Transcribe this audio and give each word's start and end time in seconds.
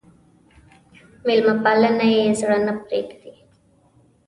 مېلمه 1.25 1.53
پالنه 1.63 2.05
يې 2.15 2.23
زړه 2.39 2.57
نه 2.65 2.73
پرېږدي. 2.83 3.33